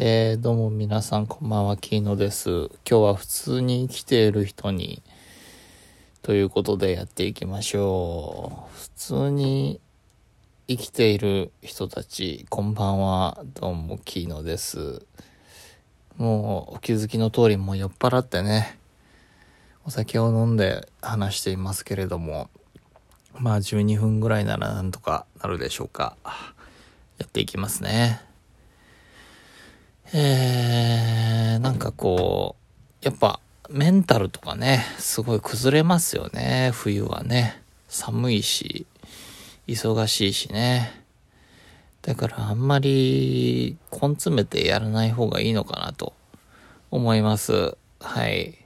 [0.00, 2.50] えー、どうも皆さんこんばんは、キーノです。
[2.50, 5.02] 今日は普通に生きている人に、
[6.22, 8.78] ということでやっていきましょう。
[8.78, 9.80] 普通に
[10.68, 15.04] 生きている人たち、こんばんは、どうもキーノです。
[16.16, 18.78] もうお気づきの通りもう酔っ払ってね、
[19.84, 22.50] お酒を飲んで話していますけれども、
[23.36, 26.16] まあ12分ぐらいならなんとかなるでしょうか。
[27.18, 28.27] やっていきますね。
[30.14, 32.56] えー、なんかこ
[33.02, 37.62] う、やっぱメンタルとかね、すごい崩れますよね、冬はね。
[37.88, 38.86] 寒いし、
[39.66, 41.04] 忙しいしね。
[42.00, 46.14] だからあんまり根詰めてやらない方がいいのかなと
[46.90, 47.76] 思います。
[48.00, 48.56] はい。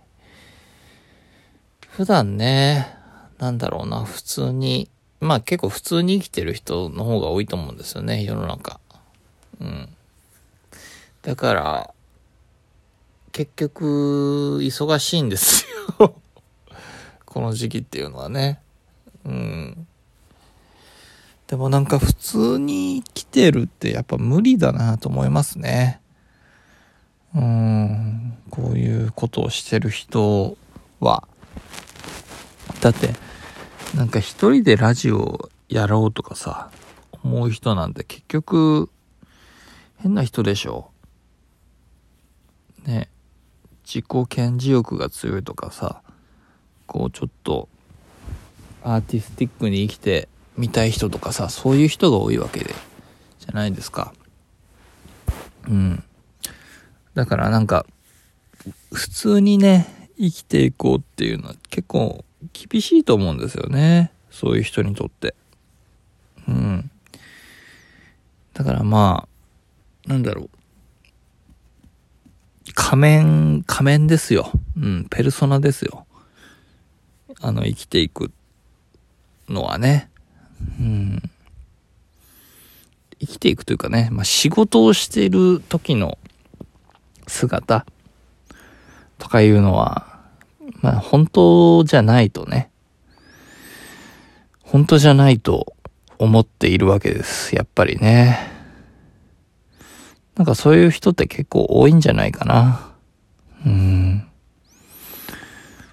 [1.89, 2.95] 普段ね、
[3.39, 8.79] なんだろうな、普通に、まあ結構普通に生きてる人の方が多いと思うんですよね、世の中。
[9.61, 9.89] うん。
[11.23, 11.95] だから、
[13.31, 15.65] 結局、忙しいんです
[15.98, 16.15] よ
[17.25, 18.61] この時期っていうのはね。
[19.25, 19.87] うん。
[21.47, 26.00] でもなんか普通に来てるってやっぱ無理だなと思いますね。
[27.34, 28.37] うん。
[28.50, 30.56] こういうことをしてる人
[31.00, 31.27] は。
[32.81, 33.15] だって、
[33.95, 36.70] なんか一人でラジオやろうとかさ、
[37.23, 38.91] 思う人なんて結局、
[39.98, 40.91] 変な人でしょ。
[43.93, 46.01] 自己顕示欲が強いとかさ、
[46.87, 47.69] こうちょっと
[48.83, 52.75] アーティスティックに生きてみたい人とかさ、そういう人が多いわけで、
[53.39, 54.15] じゃないですか。
[55.69, 56.03] うん。
[57.12, 57.84] だからなんか、
[58.95, 64.11] 普通にね、生きていこうっていうのは結構厳しいと思うんですよね。
[64.31, 65.34] そういう人にとって。
[66.49, 66.91] うん。
[68.55, 69.29] だからま
[70.06, 70.62] あ、なんだろう。
[72.75, 74.51] 仮面、仮面ですよ。
[74.77, 76.06] うん、ペルソナですよ。
[77.41, 78.31] あの、生きていく
[79.49, 80.10] のはね。
[80.81, 81.22] うん。
[83.21, 86.19] 生きていくというかね、まあ、仕事をしている時の
[87.27, 87.87] 姿
[89.19, 90.21] とかいうのは、
[90.81, 92.71] まあ、本当じゃないとね、
[94.62, 95.75] 本当じゃないと
[96.19, 97.54] 思っているわけです。
[97.54, 98.52] やっぱりね。
[100.37, 102.93] なんかそういう人って結構多いんじゃないかな。
[103.66, 104.26] うん。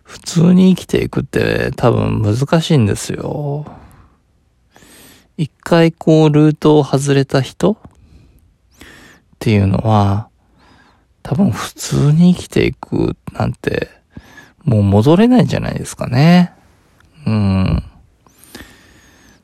[0.03, 3.65] 普通に生きていくって多分難しいんですよ。
[5.37, 7.77] 一回こうルートを外れた人っ
[9.39, 10.29] ていうのは
[11.23, 13.87] 多分普通に生きていくなんて
[14.65, 16.53] もう戻れないんじゃないですかね。
[17.25, 17.83] うん。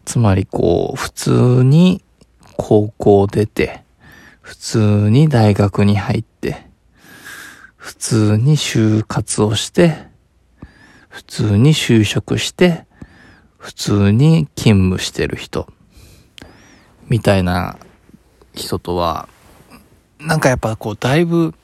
[0.04, 2.04] つまりこう普通に
[2.58, 3.85] 高校出て
[4.46, 6.68] 普通に大学に入って、
[7.78, 10.06] 普通に就活をして、
[11.10, 12.86] 普通に就職して、
[13.58, 15.68] 普通に勤務してる人、
[17.10, 17.80] みたいな
[18.54, 19.28] 人とは、
[20.20, 21.56] なんかやっぱこうだいぶ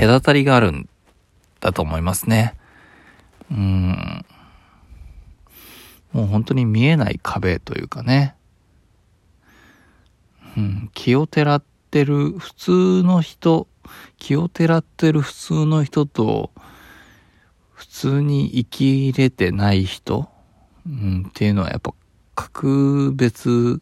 [0.00, 0.88] 隔たりがあるん
[1.58, 2.54] だと思いますね。
[3.50, 4.24] うん。
[6.12, 8.36] もう本当に見えない壁というかね。
[10.56, 13.68] うん、気をてらってる普通の人、
[14.18, 16.50] 気をてらってる普通の人と、
[17.72, 20.28] 普通に生きれてない人、
[20.86, 21.92] うん、っていうのはやっぱ
[22.34, 23.80] 格別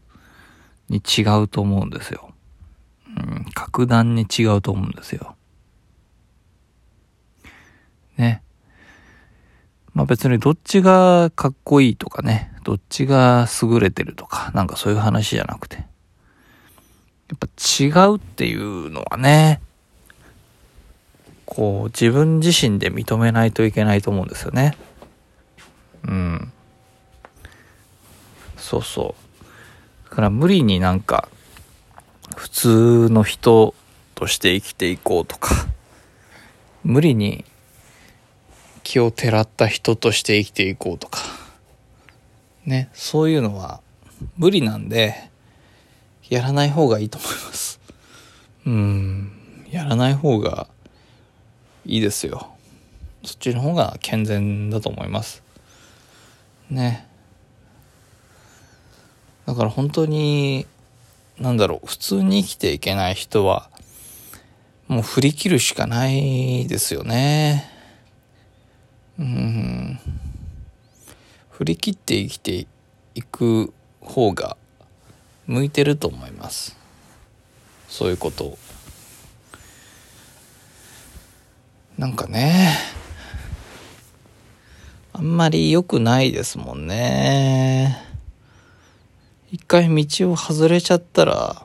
[0.88, 2.32] に違うと思うんですよ。
[3.16, 5.36] うん、格段に違うと思うんですよ。
[8.16, 8.42] ね。
[9.92, 15.86] まあ別にどっちがかっこいいとかね、どっちが優れてるとか、なんかそういう話じゃなくて。
[17.28, 17.46] やっぱ
[17.80, 19.60] 違うっていうのはね、
[21.46, 24.76] こう自分自身で認めないといけないと思うんですよね。
[26.06, 26.52] うん。
[28.56, 29.14] そうそ
[30.06, 30.10] う。
[30.10, 31.28] だから無理になんか
[32.36, 33.74] 普通の人
[34.14, 35.66] として生きていこうとか、
[36.82, 37.44] 無理に
[38.82, 41.20] 気をてらった人として生きていこうとか、
[42.66, 43.80] ね、そういうのは
[44.36, 45.30] 無理なんで、
[46.28, 47.80] やらない方がいいと思います。
[48.66, 49.32] うん、
[49.70, 50.68] やらない方が
[51.84, 52.54] いいですよ。
[53.24, 55.42] そっちの方が健全だと思います。
[56.70, 57.06] ね。
[59.46, 60.66] だから本当に、
[61.38, 63.68] なんだろう、普通に生きていけない人は、
[64.88, 67.70] もう振り切るしかないですよね。
[69.18, 69.98] うん。
[71.50, 72.66] 振り切って生きて
[73.14, 74.56] いく方が
[75.46, 76.76] 向いてると思います
[77.88, 78.58] そういうことを
[81.96, 82.76] なんかね、
[85.12, 87.96] あんまり良くないですもんね。
[89.52, 91.64] 一回道を外れちゃったら、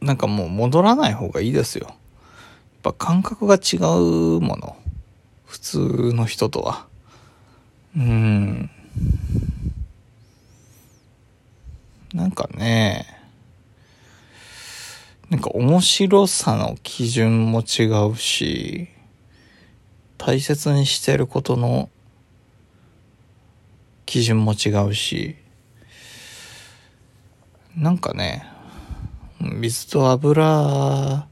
[0.00, 1.88] なんかもう戻らない方がいいですよ。
[1.88, 1.96] やっ
[2.82, 4.74] ぱ感覚が違うもの。
[5.44, 5.78] 普通
[6.14, 6.86] の人とは。
[7.94, 8.70] うん。
[12.16, 13.04] なんかね、
[15.28, 18.88] なんか面白さの基準も違うし、
[20.16, 21.90] 大切にしてることの
[24.06, 25.36] 基準も違うし、
[27.76, 28.46] なんかね、
[29.38, 31.28] 水と油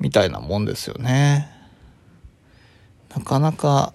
[0.00, 1.48] みたいなもんですよね。
[3.14, 3.94] なかなか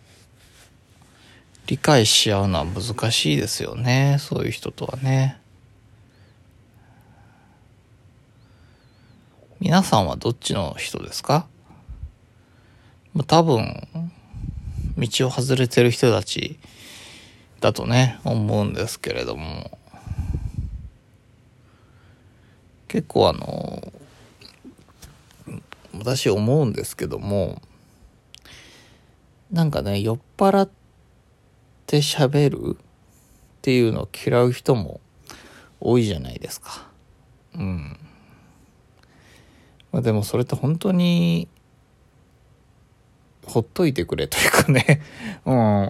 [1.67, 4.15] 理解し合うのは難しいですよね。
[4.21, 5.40] そういう人とはね。
[9.61, 11.45] 皆さんはどっちの人ですか、
[13.27, 13.87] 多分、
[14.97, 16.57] 道を外れてる人たち
[17.59, 19.77] だとね、思うんですけれども、
[22.87, 23.93] 結構あの、
[25.93, 27.61] 私思うんですけども、
[29.51, 30.69] なんかね、酔っ払っ
[31.85, 32.83] て喋るっ
[33.61, 35.01] ていうのを嫌う人も
[35.79, 36.87] 多いじゃないですか。
[37.53, 37.99] うん。
[39.91, 41.47] まあでもそれって本当に、
[43.45, 45.01] ほっといてくれというかね
[45.45, 45.89] うん。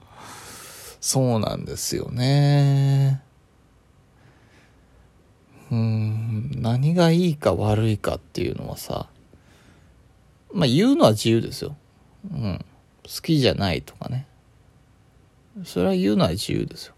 [1.00, 3.22] そうなんですよね。
[5.70, 9.08] うん、何がいいか悪いかっていうのはさ、
[10.52, 11.76] まあ言うのは自由ですよ。
[12.32, 12.64] うん。
[13.04, 14.26] 好きじゃないとかね。
[15.64, 16.94] それは言うのは自由ですよ。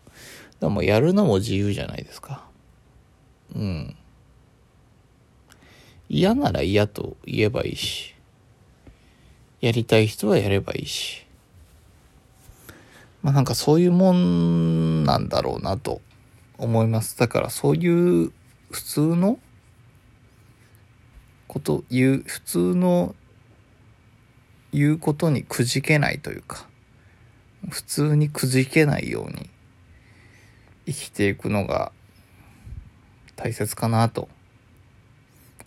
[0.61, 2.45] でもやるのも自由じゃないですか。
[3.55, 3.97] うん。
[6.09, 8.15] 嫌なら嫌と言えばいいし、
[9.61, 11.27] やりたい人はやればいいし。
[13.23, 16.01] まあなんかそういうもんなんだろうなと
[16.59, 17.19] 思います。
[17.19, 18.33] だからそういう
[18.71, 19.39] 普通の
[21.49, 23.15] こと、言う、普通の
[24.73, 26.69] 言うことにくじけないというか、
[27.69, 29.51] 普通にくじけないように
[30.87, 31.91] 生きていくのが
[33.35, 34.29] 大切かなと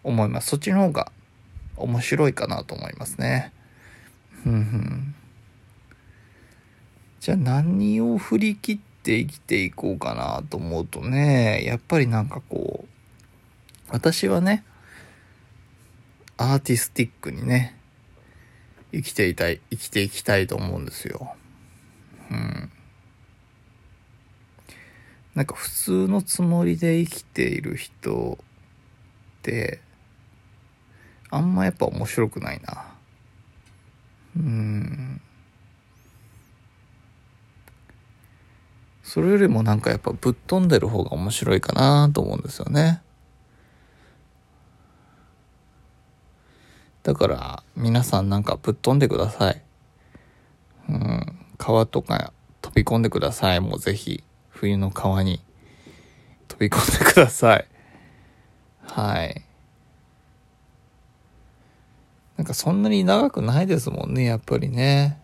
[0.09, 0.49] 思います。
[0.49, 1.11] そっちの方が
[1.77, 3.53] 面白いかなと思いますね。
[4.43, 5.15] ふんふん。
[7.19, 12.87] じゃあ何を振り切って生きていこうかなと思うとね、やっぱりなんかこう、
[13.89, 14.63] 私はね、
[16.37, 17.75] アーティスティックにね、
[18.91, 21.35] 生きていたい、生きていきたいと思うんですよ。
[22.31, 22.71] うん。
[25.35, 29.81] なんか普通のつもりで生きている人って、
[31.31, 32.85] あんまやっぱ面白くないな。
[34.37, 35.21] うん。
[39.03, 43.01] それよりもなんかやっぱぶっ飛んでる方が面白いかなと思うんですよね。
[47.01, 49.61] だから皆さんなんかぶっ飛んでください。
[50.89, 53.59] うん、川とか飛び込んでください。
[53.61, 55.41] もうぜひ冬の川に
[56.47, 57.67] 飛び込んでください。
[58.83, 59.48] はい。
[62.39, 65.19] なんかそんなに長くないですもんね、やっぱりね。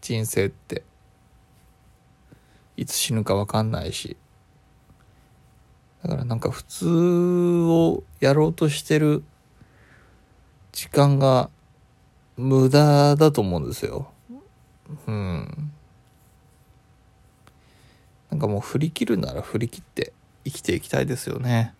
[0.00, 0.84] 人生って。
[2.76, 4.16] いつ死ぬかわかんないし。
[6.04, 6.86] だからなんか普通
[7.68, 9.24] をやろうとしてる
[10.70, 11.50] 時間が
[12.36, 14.12] 無駄だと思うんですよ。
[15.08, 15.72] うん。
[18.30, 20.12] なんかもう振り切るなら振り切って
[20.44, 21.74] 生きていきたいですよね。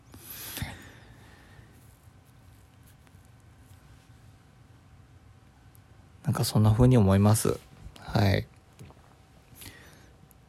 [6.34, 7.58] かそんな風に思います。
[7.98, 8.46] はい。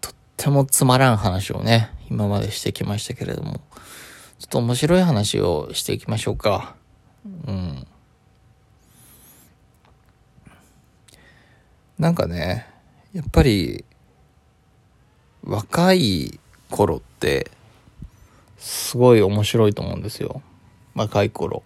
[0.02, 3.62] とってもつまらん話をね、今までしてきましたけれども、
[4.40, 6.76] ちょっと面白い話をしていきましょうか。
[7.48, 7.88] うん。
[11.98, 12.68] なんかね、
[13.14, 13.86] やっぱり、
[15.44, 16.40] 若い
[16.70, 17.50] 頃って、
[18.58, 20.42] すごい面白いと思うんですよ。
[20.96, 21.64] 若い頃。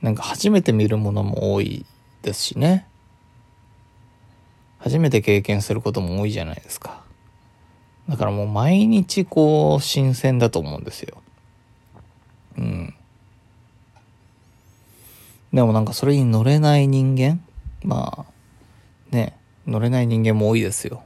[0.00, 1.84] なんか初めて見るものも多い
[2.22, 2.86] ですしね。
[4.78, 7.02] 初めて経験することも多いじゃないですか。
[8.08, 11.22] だからもう毎日こう新鮮だと思うんですよ。
[12.58, 12.94] うん。
[15.52, 17.40] でもなんかそれに乗れない人間
[17.84, 19.36] まあ、ね、
[19.66, 21.02] 乗れない人間も多いですよ。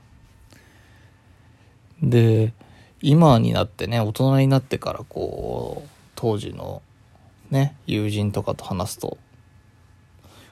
[2.02, 2.52] で、
[3.00, 6.82] 今になってね、大人になってからこう、当時の
[7.50, 9.18] ね、友人とかと話すと、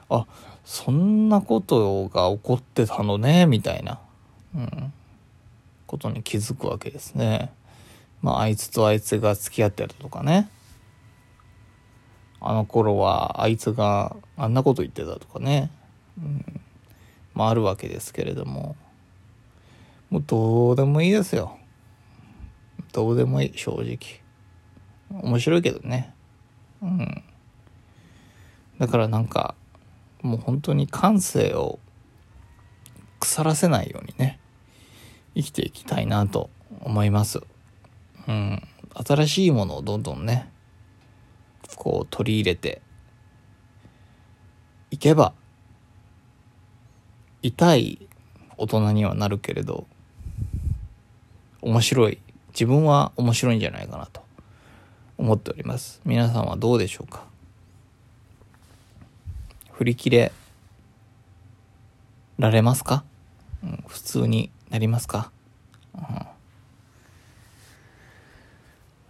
[0.09, 0.25] あ
[0.65, 3.99] そんなことが起こってたのねみたいな、
[4.55, 4.93] うん、
[5.85, 7.51] ことに気づくわけですね。
[8.21, 10.49] まああいつとあいつが付き合ってたとかね。
[12.41, 15.71] あの頃はあいつがあんなこと言ってたとかね、
[16.19, 16.61] うん、
[17.33, 18.75] まああるわけですけれども。
[20.09, 21.57] もうどうでもいいですよ。
[22.91, 23.97] どうでもいい正直。
[25.09, 26.13] 面白いけどね。
[26.81, 27.23] うん。
[28.79, 29.55] だからなんか
[30.25, 31.79] もう本当に感性を
[33.19, 34.39] 腐らせないようにね
[35.35, 36.49] 生きていきたいなと
[36.81, 37.41] 思います。
[38.27, 38.61] うん。
[38.93, 40.49] 新しいものをどんどんね
[41.75, 42.81] こう取り入れて
[44.89, 45.33] いけば
[47.41, 48.07] 痛い
[48.57, 49.85] 大人にはなるけれど
[51.61, 52.19] 面白い。
[52.49, 54.23] 自分は面白いんじゃないかなと
[55.17, 56.01] 思っております。
[56.05, 57.34] 皆さんはどうでしょうか？
[59.77, 60.31] 振り切れ
[62.39, 63.03] られますか、
[63.63, 65.31] うん、普通になりますか、
[65.95, 66.01] うん、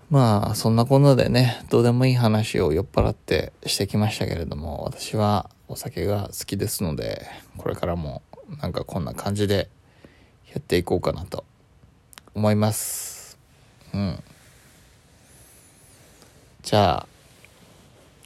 [0.09, 7.25] まあそんなこんなでねどうでもいい話を酔っ払ってしてきましたけれども私はお酒が好きですので
[7.57, 8.21] これからも
[8.61, 9.69] なんかこんな感じで
[10.53, 11.43] やっていこうかなと
[12.33, 13.37] 思います。
[13.93, 14.23] うん。
[16.61, 17.07] じゃあ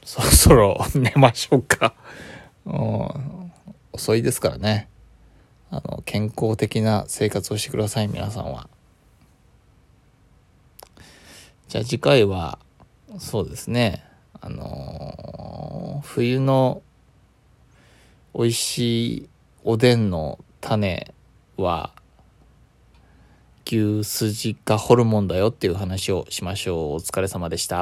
[0.04, 1.94] そろそろ寝ましょうか。
[3.92, 4.88] 遅いですからね。
[5.70, 8.68] あの健康的な生活をしてください皆さんは。
[11.68, 12.58] じゃあ次回は
[13.18, 14.04] そうですね。
[14.40, 16.82] あのー、冬の
[18.34, 19.28] 美味しい
[19.64, 21.12] おでんの種
[21.56, 21.92] は
[23.66, 26.94] 牛すじかホルモンだよっていう話をしましょう。
[26.94, 27.78] お疲れ様でした。